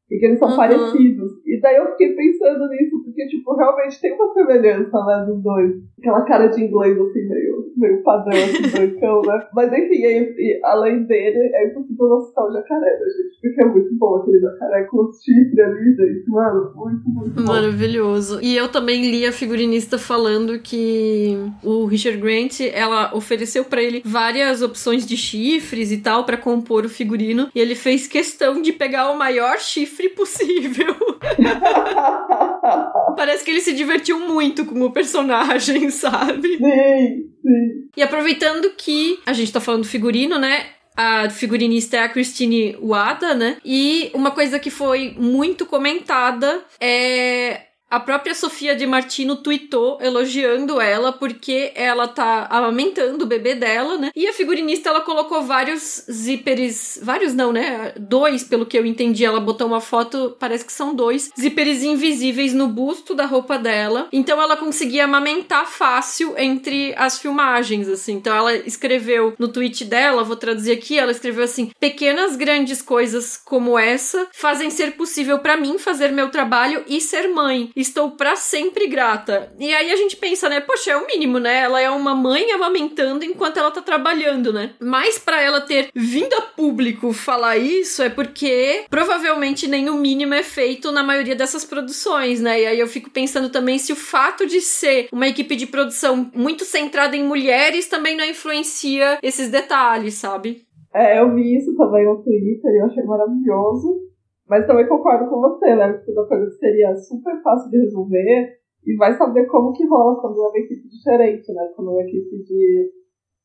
[0.09, 0.55] Porque eles são Uhum.
[0.57, 1.31] parecidos.
[1.45, 5.71] E daí eu fiquei pensando nisso, porque, tipo, realmente tem uma semelhança, né, dos dois.
[5.99, 8.61] Aquela cara de inglês, assim, meio, meio padrão, assim,
[8.99, 9.47] brancão, né?
[9.53, 13.41] Mas enfim, é, e, além dele, é impossível não citar o jacaré, né, gente?
[13.41, 16.29] Porque é muito bom aquele jacaré com os chifres ali, gente.
[16.29, 17.53] Mano, muito, muito bom.
[17.53, 18.39] Maravilhoso.
[18.41, 24.01] E eu também li a figurinista falando que o Richard Grant, ela ofereceu pra ele
[24.05, 28.71] várias opções de chifres e tal pra compor o figurino, e ele fez questão de
[28.73, 30.95] pegar o maior chifre possível.
[33.15, 36.57] Parece que ele se divertiu muito com o personagem, sabe?
[36.57, 37.89] sim, sim.
[37.95, 40.67] E aproveitando que a gente tá falando do figurino, né?
[40.95, 43.57] A figurinista é a Christine Wada, né?
[43.65, 47.61] E uma coisa que foi muito comentada é.
[47.93, 53.99] A própria Sofia de Martino tweetou elogiando ela porque ela tá amamentando o bebê dela,
[53.99, 54.09] né?
[54.15, 57.93] E a figurinista ela colocou vários zíperes, vários não, né?
[57.99, 62.51] Dois, pelo que eu entendi, ela botou uma foto, parece que são dois, zíperes invisíveis
[62.51, 64.07] no busto da roupa dela.
[64.11, 68.13] Então ela conseguia amamentar fácil entre as filmagens, assim.
[68.13, 73.39] Então ela escreveu no tweet dela, vou traduzir aqui, ela escreveu assim: "Pequenas grandes coisas
[73.45, 77.69] como essa fazem ser possível para mim fazer meu trabalho e ser mãe.
[77.83, 79.53] Estou para sempre grata".
[79.59, 81.59] E aí a gente pensa, né, poxa, é o mínimo, né?
[81.59, 84.71] Ela é uma mãe amamentando enquanto ela tá trabalhando, né?
[84.79, 90.33] Mas para ela ter vindo a público falar isso é porque provavelmente nem o mínimo
[90.33, 92.61] é feito na maioria dessas produções, né?
[92.61, 96.31] E aí eu fico pensando também se o fato de ser uma equipe de produção
[96.33, 100.65] muito centrada em mulheres também não influencia esses detalhes, sabe?
[100.93, 104.12] É, eu vi isso também no Twitter e eu achei maravilhoso.
[104.53, 105.93] Mas também concordo com você, né?
[105.93, 108.53] Porque uma coisa que seria super fácil de resolver
[108.85, 111.69] e vai saber como que rola quando é uma equipe diferente, né?
[111.75, 112.91] Quando é uma equipe de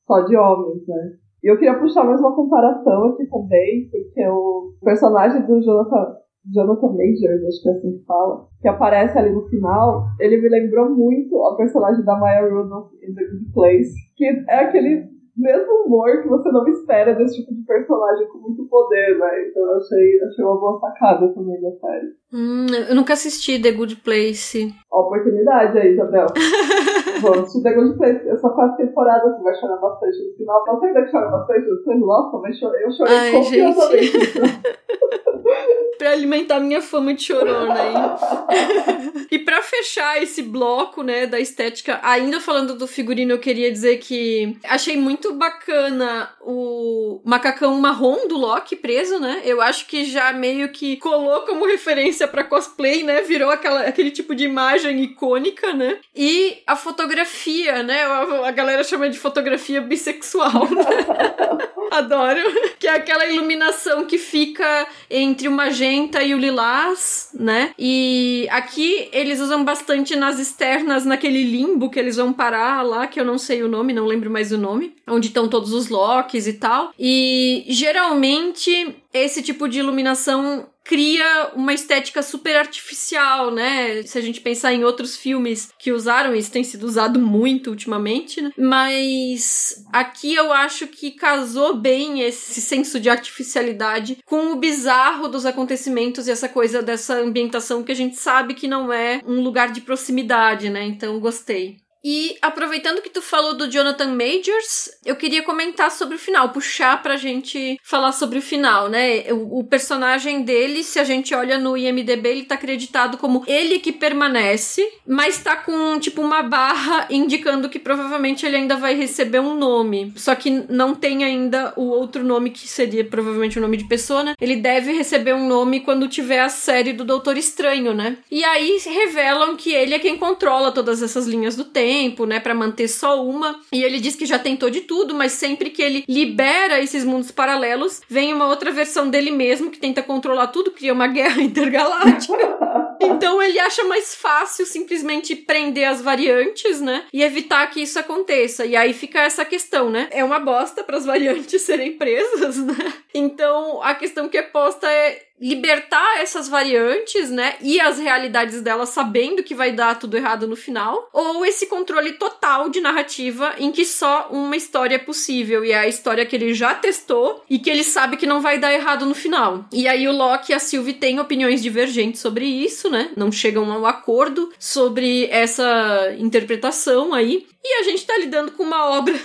[0.07, 1.13] só de homens, né?
[1.43, 6.17] E eu queria puxar mais uma comparação aqui também, porque o personagem do Jonathan,
[6.53, 10.49] Jonathan Majors, acho que é assim que fala, que aparece ali no final, ele me
[10.51, 15.87] lembrou muito a personagem da Maya Rudolph em The Good Place, que é aquele mesmo
[15.87, 19.49] humor que você não espera desse tipo de personagem com muito poder, né?
[19.49, 22.18] Então eu achei, achei uma boa sacada também da série.
[22.33, 24.75] Hum, eu nunca assisti The Good Place.
[24.91, 26.27] Ó, oportunidade aí, Isabel.
[27.23, 28.29] Vamos assistir The Good Place.
[28.29, 30.65] Essa quarta temporada você vai chorar bastante no final.
[30.67, 31.99] Você ainda que chora bastante no final?
[32.01, 34.13] Nossa, mas chorei, eu chorei Ai, confiosamente.
[35.99, 39.27] pra alimentar minha fama de chorona aí.
[39.31, 43.99] e para fechar esse bloco, né, da estética, ainda falando do figurino, eu queria dizer
[43.99, 49.43] que achei muito bacana o macacão marrom do Loki preso, né?
[49.45, 53.23] Eu acho que já meio que colou como referência para cosplay, né?
[53.23, 55.99] Virou aquela, aquele tipo de imagem icônica, né?
[56.15, 58.03] E a fotografia, né?
[58.03, 61.69] A, a galera chama de fotografia bissexual, né?
[61.91, 62.41] Adoro.
[62.79, 67.73] Que é aquela iluminação que fica entre o magenta e o lilás, né?
[67.79, 73.19] E aqui eles usam bastante nas externas, naquele limbo que eles vão parar lá, que
[73.19, 76.47] eu não sei o nome, não lembro mais o nome, onde estão todos os locks
[76.47, 76.93] e tal.
[76.99, 84.03] E geralmente esse tipo de iluminação cria uma estética super artificial, né?
[84.05, 88.41] Se a gente pensar em outros filmes que usaram isso, tem sido usado muito ultimamente,
[88.41, 88.51] né?
[88.57, 95.45] Mas aqui eu acho que casou bem esse senso de artificialidade com o bizarro dos
[95.45, 99.71] acontecimentos e essa coisa dessa ambientação que a gente sabe que não é um lugar
[99.71, 100.87] de proximidade, né?
[100.87, 101.77] Então gostei.
[102.05, 107.03] E aproveitando que tu falou do Jonathan Majors, eu queria comentar sobre o final, puxar
[107.03, 109.33] pra gente falar sobre o final, né?
[109.33, 113.79] O, o, personagem dele, se a gente olha no IMDB, ele tá acreditado como ele
[113.79, 119.41] que permanece, mas tá com tipo uma barra indicando que provavelmente ele ainda vai receber
[119.41, 120.13] um nome.
[120.17, 124.23] Só que não tem ainda o outro nome que seria provavelmente o nome de pessoa,
[124.23, 124.35] né?
[124.41, 128.19] Ele deve receber um nome quando tiver a série do Doutor Estranho, né?
[128.31, 132.39] E aí revelam que ele é quem controla todas essas linhas do tempo tempo, né,
[132.39, 133.61] para manter só uma.
[133.73, 137.31] E ele diz que já tentou de tudo, mas sempre que ele libera esses mundos
[137.31, 142.59] paralelos, vem uma outra versão dele mesmo que tenta controlar tudo, cria uma guerra intergaláctica.
[143.01, 148.67] então ele acha mais fácil simplesmente prender as variantes, né, e evitar que isso aconteça.
[148.67, 150.09] E aí fica essa questão, né?
[150.11, 152.93] É uma bosta para as variantes serem presas, né?
[153.15, 157.57] Então a questão que é posta é libertar essas variantes, né?
[157.61, 162.13] E as realidades delas sabendo que vai dar tudo errado no final, ou esse controle
[162.13, 166.37] total de narrativa em que só uma história é possível e é a história que
[166.37, 169.65] ele já testou e que ele sabe que não vai dar errado no final.
[169.73, 173.11] E aí o Loki e a Sylvie têm opiniões divergentes sobre isso, né?
[173.17, 177.47] Não chegam a um acordo sobre essa interpretação aí.
[177.65, 179.19] E a gente tá lidando com uma obra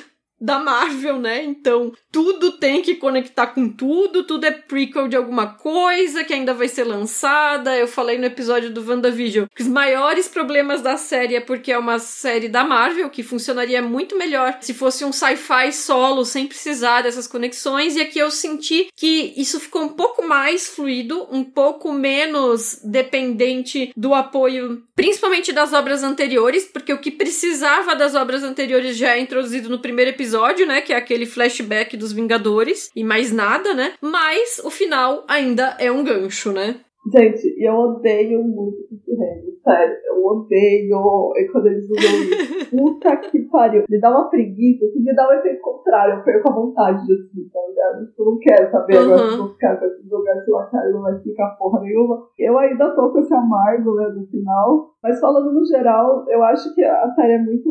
[0.44, 1.42] da Marvel, né?
[1.42, 6.54] Então, tudo tem que conectar com tudo, tudo é prequel de alguma coisa que ainda
[6.54, 7.78] vai ser lançada.
[7.78, 11.78] Eu falei no episódio do WandaVision que os maiores problemas da série é porque é
[11.78, 17.04] uma série da Marvel, que funcionaria muito melhor se fosse um sci-fi solo, sem precisar
[17.04, 17.96] dessas conexões.
[17.96, 23.94] E aqui eu senti que isso ficou um pouco mais fluido, um pouco menos dependente
[23.96, 29.22] do apoio, principalmente das obras anteriores, porque o que precisava das obras anteriores já é
[29.22, 30.82] introduzido no primeiro episódio episódio, né?
[30.82, 33.94] Que é aquele flashback dos Vingadores e mais nada, né?
[34.02, 36.76] Mas o final ainda é um gancho, né?
[37.14, 39.96] Gente, eu odeio muito esse reino, sério.
[40.08, 42.72] Eu odeio e quando eles usam isso.
[42.72, 43.84] Puta que pariu.
[43.90, 46.16] Me dá uma preguiça, assim, me dá um efeito contrário.
[46.16, 48.08] Eu perco a vontade de assistir, tá ligado?
[48.08, 49.04] Tipo, eu não quero saber uhum.
[49.04, 52.24] agora se vou ficar com esses lugares lá, cara, não vai explicar porra nenhuma.
[52.40, 54.94] Eu ainda tô com esse amargo, né, no final.
[55.04, 57.70] Mas falando no geral, eu acho que a série é muito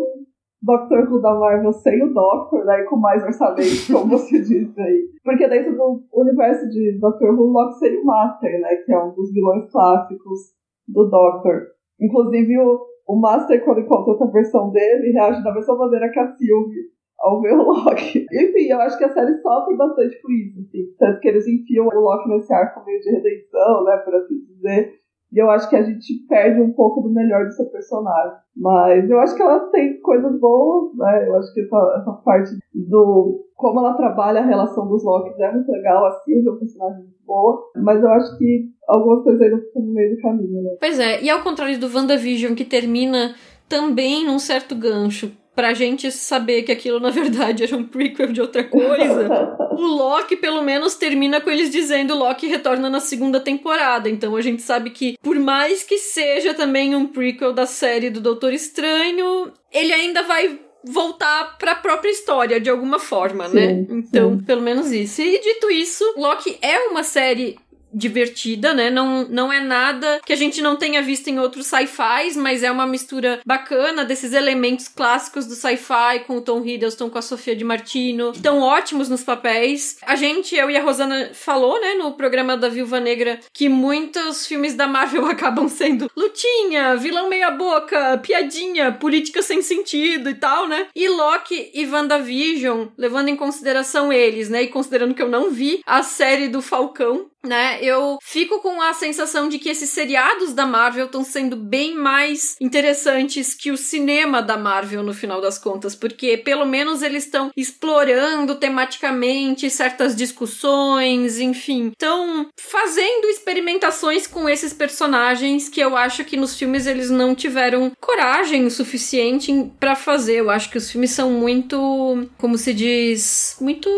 [0.62, 2.80] Doctor Who da Marvel sem o Doctor, né?
[2.80, 5.08] E com mais orçamento, como você disse aí.
[5.24, 8.76] Porque dentro do universo de Doctor Who, Loki seria o Master, né?
[8.76, 10.38] Que é um dos vilões clássicos
[10.86, 11.66] do Doctor.
[12.00, 16.28] Inclusive, o, o Master, quando encontra outra versão dele, reage da mesma maneira que a
[16.28, 18.26] Sylvie ao ver o Loki.
[18.32, 20.84] Enfim, eu acho que a série sofre bastante por isso, assim.
[20.98, 23.96] Tanto que eles enfiam o Loki nesse arco meio de redenção, né?
[23.98, 25.01] Por assim dizer.
[25.32, 28.36] E eu acho que a gente perde um pouco do melhor seu personagem.
[28.56, 31.28] Mas eu acho que ela tem coisas boas, né?
[31.28, 35.52] Eu acho que essa, essa parte do como ela trabalha a relação dos Locks é
[35.52, 37.62] muito legal, a Sylvia é um personagem muito boa.
[37.76, 40.76] Mas eu acho que algumas coisas ainda ficam no meio do caminho, né?
[40.80, 43.34] Pois é, e ao contrário do WandaVision, que termina
[43.68, 48.40] também num certo gancho pra gente saber que aquilo na verdade era um prequel de
[48.40, 49.56] outra coisa.
[49.72, 54.08] o Loki pelo menos termina com eles dizendo Loki retorna na segunda temporada.
[54.08, 58.20] Então a gente sabe que por mais que seja também um prequel da série do
[58.20, 63.68] Doutor Estranho, ele ainda vai voltar para a própria história de alguma forma, né?
[63.68, 63.86] sim, né?
[63.90, 64.44] Então, sim.
[64.44, 65.22] pelo menos isso.
[65.22, 67.56] E dito isso, Loki é uma série
[67.92, 68.90] divertida, né?
[68.90, 72.70] Não, não é nada que a gente não tenha visto em outros sci-fis, mas é
[72.70, 77.54] uma mistura bacana desses elementos clássicos do sci-fi com o Tom Hiddleston, com a Sofia
[77.54, 79.98] de Martino, que estão ótimos nos papéis.
[80.02, 84.46] A gente, eu e a Rosana falou, né, no programa da Viúva Negra, que muitos
[84.46, 90.66] filmes da Marvel acabam sendo lutinha, vilão meia boca, piadinha, política sem sentido e tal,
[90.66, 90.86] né?
[90.94, 95.82] E Loki e WandaVision, levando em consideração eles, né, e considerando que eu não vi
[95.86, 97.78] a série do Falcão, né?
[97.82, 102.56] Eu fico com a sensação de que esses seriados da Marvel estão sendo bem mais
[102.60, 107.50] interessantes que o cinema da Marvel no final das contas, porque pelo menos eles estão
[107.56, 116.36] explorando tematicamente certas discussões, enfim, estão fazendo experimentações com esses personagens que eu acho que
[116.36, 120.36] nos filmes eles não tiveram coragem o suficiente para fazer.
[120.36, 123.90] Eu acho que os filmes são muito, como se diz, muito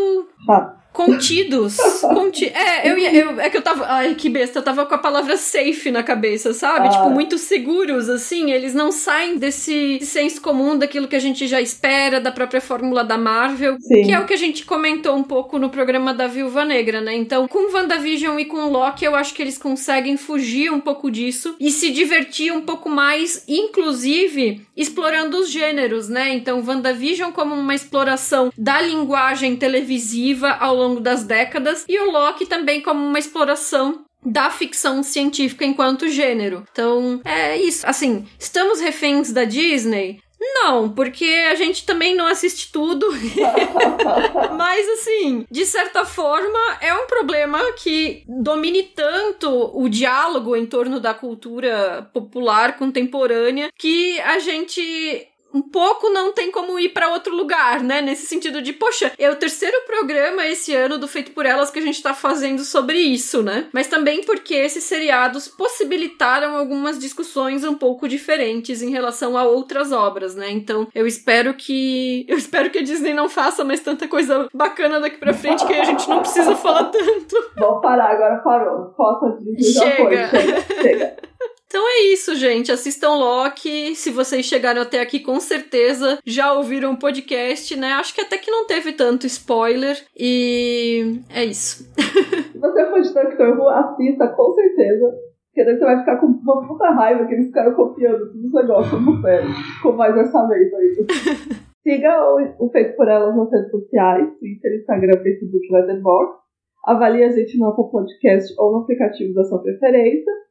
[0.95, 1.77] contidos.
[2.01, 3.85] Conti é, eu, eu, é que eu tava.
[3.87, 6.87] Ai, que besta, eu tava com a palavra safe na cabeça, sabe?
[6.87, 6.91] Ah.
[6.91, 8.53] Tipo, muito seguros, assim.
[8.53, 13.03] Eles não saem desse senso comum daquilo que a gente já espera, da própria fórmula
[13.03, 13.77] da Marvel.
[13.81, 14.05] Sim.
[14.05, 17.15] Que é o que a gente comentou um pouco no programa da Viúva Negra, né?
[17.15, 21.57] Então, com WandaVision e com Loki, eu acho que eles conseguem fugir um pouco disso
[21.59, 26.33] e se divertir um pouco mais, inclusive explorando os gêneros, né?
[26.35, 32.47] Então, WandaVision como uma exploração da linguagem televisiva ao longo das décadas, e o Loki
[32.47, 36.65] também como uma exploração da ficção científica enquanto gênero.
[36.73, 37.87] Então, é isso.
[37.87, 40.19] Assim, estamos reféns da Disney?
[40.41, 43.07] Não, porque a gente também não assiste tudo.
[44.57, 51.01] Mas, assim, de certa forma, é um problema que domine tanto o diálogo em torno
[51.01, 57.35] da cultura popular contemporânea que a gente um pouco não tem como ir para outro
[57.35, 58.03] lugar, né?
[58.03, 61.79] Nesse sentido de, poxa, é o terceiro programa esse ano do Feito por Elas que
[61.79, 63.69] a gente tá fazendo sobre isso, né?
[63.73, 69.93] Mas também porque esses seriados possibilitaram algumas discussões um pouco diferentes em relação a outras
[69.93, 70.51] obras, né?
[70.51, 74.99] Então, eu espero que eu espero que a Disney não faça mais tanta coisa bacana
[74.99, 77.37] daqui para frente que a gente não precisa falar tanto.
[77.57, 78.93] Vou parar, agora parou.
[78.97, 80.29] Foto de chega.
[80.29, 81.17] chega, chega.
[81.75, 82.71] Então é isso, gente.
[82.71, 83.97] Assistam Loki.
[83.97, 87.89] Se vocês chegaram até aqui, com certeza já ouviram o podcast, né?
[87.95, 89.97] Acho que até que não teve tanto spoiler.
[90.17, 91.83] E é isso.
[91.83, 95.19] Se você for de Doctor assista com certeza.
[95.49, 98.53] Porque daí você vai ficar com uma puta raiva que eles ficaram copiando todos os
[98.53, 99.49] negócios no série.
[99.83, 101.07] Com mais orçamento aí.
[101.83, 106.39] Siga o, o Feito por Elas nas redes sociais, Twitter, Instagram, Facebook, Letterboxd.
[106.85, 110.44] Avalie a gente no Apple Podcast ou no aplicativo da sua preferência.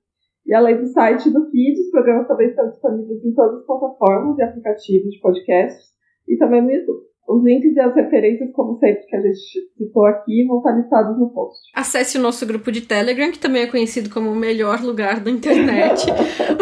[0.46, 4.38] E além do site do feed, os programas também estão disponíveis em todas as plataformas
[4.38, 5.94] e aplicativos de podcasts
[6.28, 7.13] e também no YouTube.
[7.28, 9.40] Os links e as referências, como sempre, que a gente
[9.78, 11.60] citou aqui, vão estar listados no post.
[11.74, 15.32] Acesse o nosso grupo de Telegram, que também é conhecido como o melhor lugar da
[15.32, 16.06] internet.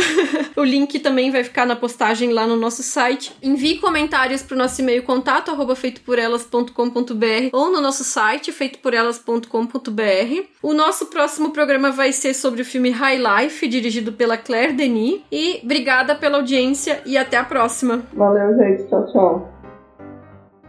[0.56, 3.36] o link também vai ficar na postagem lá no nosso site.
[3.42, 10.46] Envie comentários para o nosso e-mail contato, arroba feitoporelas.com.br ou no nosso site, feitoporelas.com.br.
[10.62, 15.22] O nosso próximo programa vai ser sobre o filme High Life, dirigido pela Claire Denis.
[15.32, 18.04] E obrigada pela audiência e até a próxima.
[18.14, 18.88] Valeu, gente.
[18.88, 19.61] Tchau, tchau.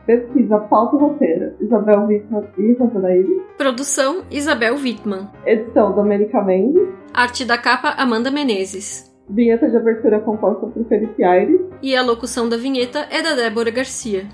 [0.07, 3.43] Pesquisa, pauta e roteiro, Isabel Wittmann e Rosanaíri.
[3.57, 5.29] Produção, Isabel Wittmann.
[5.47, 6.89] Edição, Domenica Mendes.
[7.15, 9.13] Arte da capa, Amanda Menezes.
[9.31, 11.61] Vinheta de abertura composta por Felipe Aires.
[11.81, 14.27] E a locução da vinheta é da Débora Garcia.